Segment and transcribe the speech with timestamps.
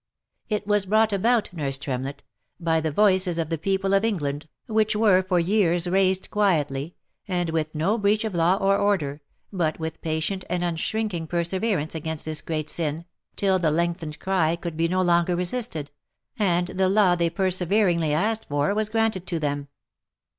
[0.29, 0.39] '*.
[0.49, 2.23] It was brought about, nurse Tremlett,
[2.59, 6.95] by the voices of the people of England, which were for years raised quietly,
[7.27, 9.21] and with no breach of law or order,
[9.53, 14.75] but with patient and unshrinking perseverance against this great sin, till the lengthened cry could
[14.75, 15.91] be no longer resisted,
[16.39, 19.67] and the law they perseverinlgy asked for, was granted to them.